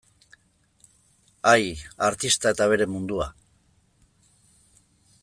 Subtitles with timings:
[1.51, 1.67] Ai,
[2.07, 3.31] artista eta bere mundua.